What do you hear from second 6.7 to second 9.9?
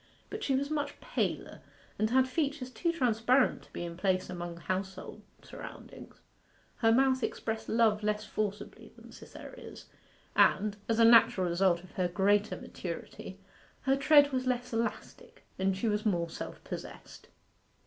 Her mouth expressed love less forcibly than Cytherea's,